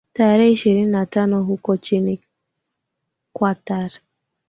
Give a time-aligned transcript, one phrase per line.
[0.13, 2.19] tarehe ishirini na tano huku chini
[3.39, 3.91] qatar